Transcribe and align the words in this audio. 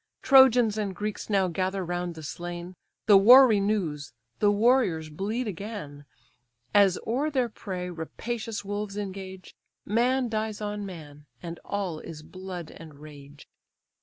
Trojans 0.23 0.79
and 0.79 0.95
Greeks 0.95 1.29
now 1.29 1.47
gather 1.47 1.85
round 1.85 2.15
the 2.15 2.23
slain; 2.23 2.75
The 3.05 3.19
war 3.19 3.45
renews, 3.45 4.13
the 4.39 4.49
warriors 4.49 5.11
bleed 5.11 5.47
again: 5.47 6.05
As 6.73 6.97
o'er 7.05 7.29
their 7.29 7.49
prey 7.49 7.87
rapacious 7.91 8.65
wolves 8.65 8.97
engage, 8.97 9.55
Man 9.85 10.27
dies 10.27 10.59
on 10.59 10.87
man, 10.87 11.27
and 11.43 11.59
all 11.63 11.99
is 11.99 12.23
blood 12.23 12.71
and 12.71 12.95
rage. 12.95 13.47